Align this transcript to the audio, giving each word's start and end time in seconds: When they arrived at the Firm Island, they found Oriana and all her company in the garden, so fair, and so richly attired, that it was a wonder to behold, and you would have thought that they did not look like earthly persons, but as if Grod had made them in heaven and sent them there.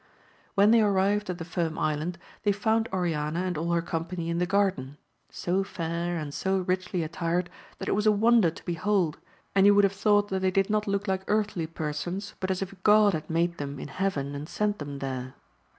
When 0.55 0.71
they 0.71 0.81
arrived 0.81 1.29
at 1.29 1.37
the 1.37 1.45
Firm 1.45 1.77
Island, 1.77 2.17
they 2.41 2.51
found 2.51 2.89
Oriana 2.91 3.43
and 3.43 3.55
all 3.55 3.71
her 3.73 3.83
company 3.83 4.29
in 4.31 4.39
the 4.39 4.47
garden, 4.47 4.97
so 5.29 5.63
fair, 5.63 6.17
and 6.17 6.33
so 6.33 6.61
richly 6.61 7.03
attired, 7.03 7.51
that 7.77 7.87
it 7.87 7.91
was 7.93 8.07
a 8.07 8.11
wonder 8.11 8.49
to 8.49 8.65
behold, 8.65 9.19
and 9.53 9.67
you 9.67 9.75
would 9.75 9.83
have 9.83 9.93
thought 9.93 10.29
that 10.29 10.39
they 10.41 10.49
did 10.49 10.71
not 10.71 10.87
look 10.87 11.07
like 11.07 11.21
earthly 11.27 11.67
persons, 11.67 12.33
but 12.39 12.49
as 12.49 12.63
if 12.63 12.73
Grod 12.81 13.13
had 13.13 13.29
made 13.29 13.59
them 13.59 13.77
in 13.79 13.89
heaven 13.89 14.33
and 14.33 14.49
sent 14.49 14.79
them 14.79 14.97
there. 14.97 15.35